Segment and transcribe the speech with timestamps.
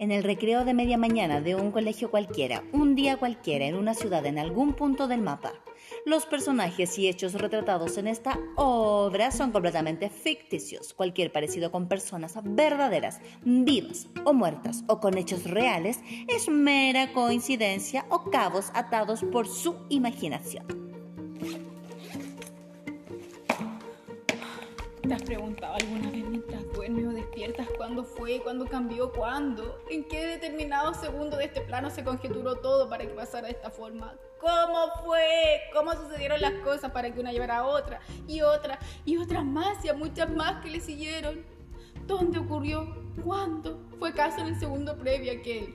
[0.00, 3.92] En el recreo de media mañana de un colegio cualquiera, un día cualquiera, en una
[3.92, 5.52] ciudad en algún punto del mapa,
[6.06, 10.94] los personajes y hechos retratados en esta obra son completamente ficticios.
[10.94, 18.06] Cualquier parecido con personas verdaderas, vivas o muertas o con hechos reales es mera coincidencia
[18.08, 20.64] o cabos atados por su imaginación.
[25.06, 26.19] ¿Te has preguntado alguna vez
[26.90, 29.80] mientras duermes o despiertas cuándo fue, cuándo cambió, cuándo?
[29.90, 33.70] ¿En qué determinado segundo de este plano se conjeturó todo para que pasara de esta
[33.70, 34.14] forma?
[34.40, 35.60] ¿Cómo fue?
[35.72, 39.84] ¿Cómo sucedieron las cosas para que una llevara a otra y otra y otras más
[39.84, 41.44] y a muchas más que le siguieron?
[42.06, 42.96] ¿Dónde ocurrió?
[43.24, 43.80] ¿Cuándo?
[43.98, 45.74] ¿Fue caso en el segundo previo a que el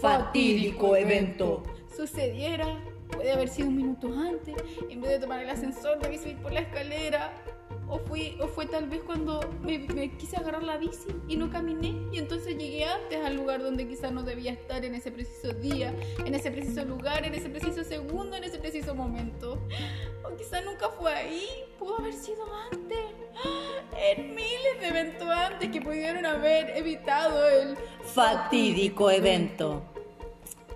[0.00, 1.62] fatídico evento
[1.94, 2.66] sucediera?
[3.10, 4.56] Puede haber sido un minuto antes,
[4.88, 7.32] en vez de tomar el ascensor, debí subir por la escalera
[7.94, 11.94] o, fui, o fue tal vez cuando me, quise agarrar la bici y no caminé
[12.10, 15.94] y entonces llegué antes al lugar donde quizás no debía estar en ese preciso día,
[16.24, 19.60] en ese preciso lugar, en ese preciso segundo, en ese preciso momento.
[20.24, 21.46] O quizás nunca fue ahí,
[21.78, 22.98] pudo haber sido antes,
[23.96, 29.93] en miles de eventos antes que pudieron haber evitado el fatídico evento.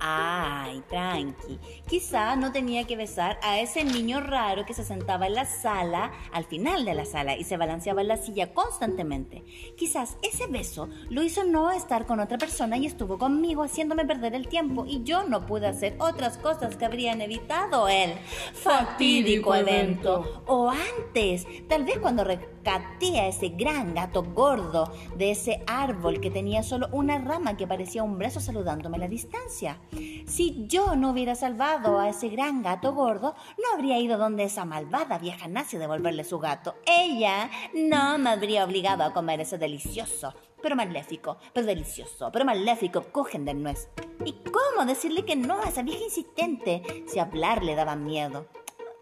[0.01, 1.59] Ay, tranqui.
[1.87, 6.13] Quizá no tenía que besar a ese niño raro que se sentaba en la sala,
[6.33, 9.45] al final de la sala, y se balanceaba en la silla constantemente.
[9.77, 14.35] Quizás ese beso lo hizo no estar con otra persona y estuvo conmigo haciéndome perder
[14.35, 18.13] el tiempo y yo no pude hacer otras cosas que habrían evitado el
[18.55, 20.43] fatídico evento.
[20.47, 26.31] O antes, tal vez cuando rescaté a ese gran gato gordo de ese árbol que
[26.31, 29.79] tenía solo una rama que parecía un brazo saludándome a la distancia.
[30.27, 34.65] Si yo no hubiera salvado a ese gran gato gordo, no habría ido donde esa
[34.65, 36.77] malvada vieja nazi a devolverle su gato.
[36.87, 43.05] Ella no me habría obligado a comer ese delicioso, pero maléfico, pero delicioso, pero maléfico
[43.13, 43.89] cogen de nuez.
[44.25, 48.47] ¿Y cómo decirle que no a esa vieja insistente si hablar le daba miedo?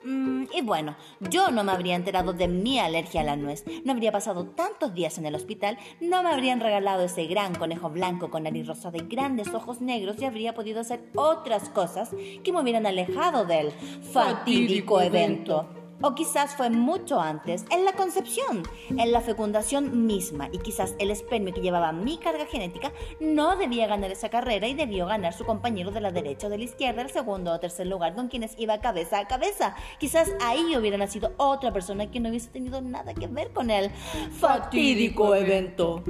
[0.07, 3.93] Mm, y bueno, yo no me habría enterado de mi alergia a la nuez, no
[3.93, 8.31] habría pasado tantos días en el hospital, no me habrían regalado ese gran conejo blanco
[8.31, 12.11] con nariz rosada y grandes ojos negros y habría podido hacer otras cosas
[12.45, 13.73] que me hubieran alejado del
[14.13, 15.86] fatídico evento.
[16.03, 21.11] O quizás fue mucho antes, en la concepción, en la fecundación misma, y quizás el
[21.11, 25.47] espermio que llevaba mi carga genética no debía ganar esa carrera y debió ganar su
[25.47, 28.55] compañero de la derecha o de la izquierda, el segundo o tercer lugar con quienes
[28.59, 29.75] iba cabeza a cabeza.
[29.99, 33.91] Quizás ahí hubiera nacido otra persona que no hubiese tenido nada que ver con el
[34.39, 36.03] fatídico evento.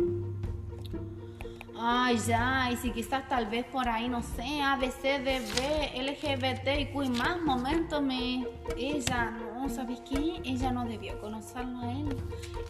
[1.79, 7.41] Ay, ya, y si quizás tal vez por ahí, no sé, ABCDB, LGBT y más
[7.43, 8.47] momentos me...
[8.79, 9.37] Ella,
[9.69, 10.41] ¿sabes qué?
[10.45, 12.17] Ella no debió conocerlo a él.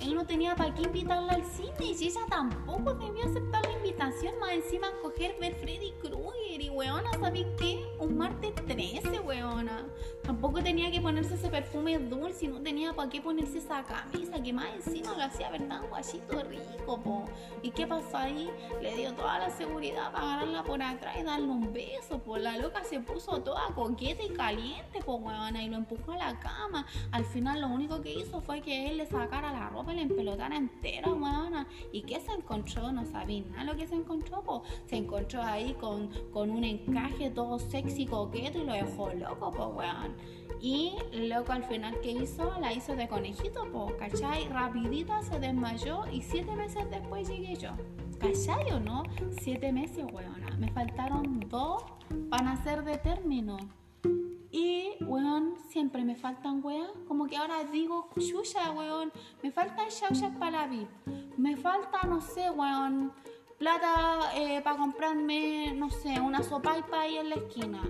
[0.01, 4.39] Él no tenía para qué invitarla al cine y ella tampoco debió aceptar la invitación,
[4.39, 7.84] más encima coger ver Freddy Krueger y weona, ¿sabes qué?
[7.99, 9.84] Un martes 13, weona.
[10.23, 14.43] Tampoco tenía que ponerse ese perfume dulce y no tenía para qué ponerse esa camisa
[14.43, 17.25] que más encima lo hacía ver tan guachito rico, po.
[17.63, 18.51] ¿Y qué pasó ahí?
[18.81, 22.59] Le dio toda la seguridad para agarrarla por atrás y darle un beso, pues la
[22.59, 26.85] loca se puso toda coqueta y caliente, pues weona, y lo empujó a la cama.
[27.12, 30.02] Al final lo único que hizo fue que él le sacara la ropa y le
[30.02, 31.66] empelotara entera, weona.
[31.92, 32.92] ¿Y qué se encontró?
[32.92, 37.30] No sabía nada lo que se encontró, pues se encontró ahí con, con un encaje
[37.30, 40.16] todo sexy, coqueto y lo dejó loco, pues weón.
[40.60, 44.48] Y loco al final que hizo, la hizo de conejito, pues, ¿cachai?
[44.48, 47.70] Rapidita se desmayó y siete meses después llegué yo.
[48.18, 49.03] ¿Cachai o no?
[49.41, 50.56] Siete meses, weona.
[50.58, 51.84] Me faltaron dos
[52.30, 53.58] para nacer de término.
[54.56, 56.91] Y, weón, siempre me faltan weas.
[57.06, 59.12] Como que ahora digo, chucha, weón.
[59.43, 60.89] Me faltan chauchas para la VIP.
[61.37, 63.12] Me falta, no sé, weón.
[63.59, 67.83] Plata eh, para comprarme, no sé, una sopa y ahí en la esquina.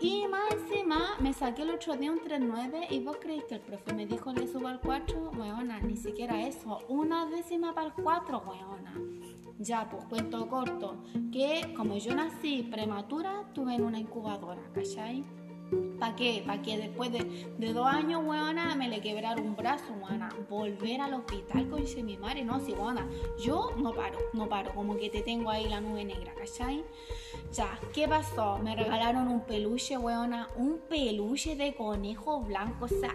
[0.00, 3.60] Y más encima me saqué el otro día un 3-9 y vos creéis que el
[3.60, 7.92] profe me dijo le subo al 4, weona, ni siquiera eso, una décima para el
[7.92, 8.94] 4, weona.
[9.58, 15.22] Ya, pues cuento corto, que como yo nací prematura, tuve en una incubadora, ¿cachai?
[16.10, 16.42] ¿Para qué?
[16.44, 20.28] Para que después de, dos años, weona, me le quebraron un brazo, weona.
[20.48, 23.08] Volver al hospital con mi madre, no, sí, weona.
[23.40, 26.84] Yo no paro, no paro, como que te tengo ahí la nube negra, ¿cachai?
[27.52, 28.58] Ya, ¿qué pasó?
[28.58, 33.14] Me regalaron un peluche, weona, un peluche de conejo blanco, o sea,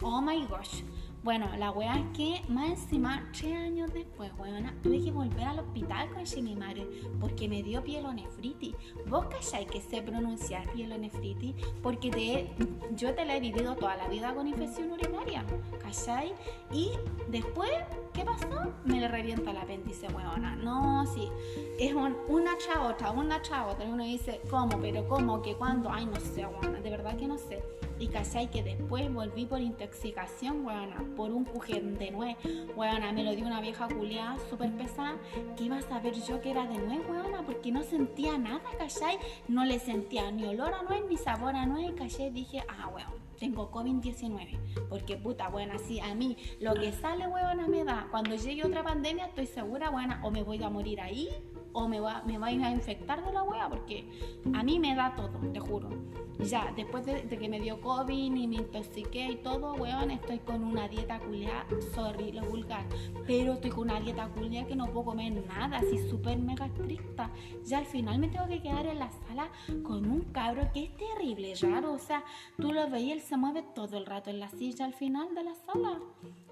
[0.00, 0.82] oh my gosh.
[1.24, 5.60] Bueno, la weá es que más encima, tres años después, weona, tuve que volver al
[5.60, 6.86] hospital con mi madre
[7.18, 8.74] porque me dio pielonefritis.
[9.06, 11.54] ¿Vos calláis que sé pronunciar pielonefritis?
[11.82, 12.50] Porque te,
[12.94, 15.46] yo te la he vivido toda la vida con infección urinaria,
[15.80, 16.34] ¿cachai?
[16.70, 16.90] Y
[17.28, 17.70] después,
[18.12, 18.74] ¿qué pasó?
[18.84, 20.56] Me le revienta el apéndice, huevona.
[20.56, 21.30] No, sí.
[21.78, 23.82] Es una chaota, una chaota.
[23.82, 24.78] Y uno dice, ¿cómo?
[24.78, 25.40] ¿Pero cómo?
[25.40, 25.54] ¿Qué?
[25.54, 25.90] ¿Cuándo?
[25.90, 26.82] Ay, no sé, huevona.
[26.82, 27.62] De verdad que no sé.
[27.98, 31.02] Y cachai que después volví por intoxicación, huevona.
[31.16, 32.36] Por un cujén de nuez.
[32.76, 35.16] Huevona, me lo dio una vieja culiada súper pesada.
[35.56, 37.42] Que iba a saber yo que era de nuez, huevona.
[37.42, 39.18] Porque no sentía nada, cachai.
[39.48, 41.92] No le sentía ni olor a nuez, ni sabor a nuez.
[41.94, 44.58] Cachai, dije, ah, huevona tengo COVID-19.
[44.88, 48.08] Porque puta, bueno, así a mí lo que sale, huevona, me da.
[48.10, 51.28] Cuando llegue otra pandemia, estoy segura, buena, o me voy a morir ahí,
[51.74, 54.08] o me va, me va a ir a infectar de la hueá, porque
[54.54, 55.90] a mí me da todo, te juro.
[56.38, 60.64] Ya, después de, que me dio COVID y me intoxiqué y todo, weón, estoy con
[60.64, 62.84] una dieta culiada, sorry, lo vulgar,
[63.26, 67.30] pero estoy con una dieta culiada que no puedo comer nada, así súper mega estricta.
[67.64, 69.48] Ya al final me tengo que quedar en la sala
[69.82, 72.24] con un cabro que es terrible, raro, o sea,
[72.56, 75.44] tú lo veías, él se mueve todo el rato en la silla al final de
[75.44, 76.00] la sala.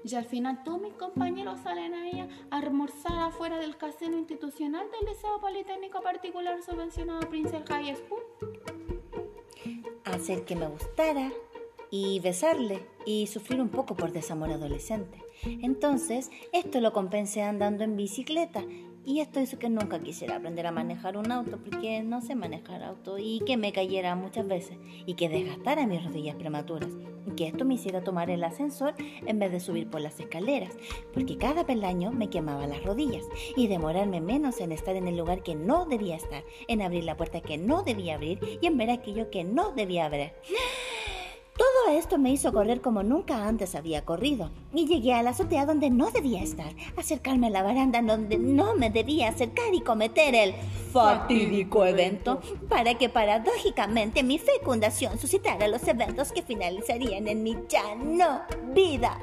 [0.04, 2.20] Y al final todos mis compañeros salen ahí
[2.50, 8.22] a almorzar afuera del casino institucional del Liceo Politécnico Particular subvencionado Princess High School
[10.04, 11.30] hacer que me gustara
[11.90, 15.22] y besarle y sufrir un poco por desamor adolescente.
[15.44, 18.64] Entonces, esto lo compensé andando en bicicleta
[19.04, 22.82] y esto hizo que nunca quisiera aprender a manejar un auto porque no sé manejar
[22.82, 26.90] auto y que me cayera muchas veces y que desgastara mis rodillas prematuras
[27.26, 30.72] y que esto me hiciera tomar el ascensor en vez de subir por las escaleras
[31.12, 33.25] porque cada peldaño me quemaba las rodillas
[33.56, 37.16] y demorarme menos en estar en el lugar que no debía estar, en abrir la
[37.16, 40.34] puerta que no debía abrir y en ver aquello que no debía ver.
[41.92, 45.90] Esto me hizo correr como nunca antes había corrido y llegué a la azotea donde
[45.90, 50.54] no debía estar, acercarme a la baranda donde no me debía acercar y cometer el
[50.90, 52.40] fatídico evento
[52.70, 58.40] para que paradójicamente mi fecundación suscitara los eventos que finalizarían en mi ya no
[58.74, 59.18] vida.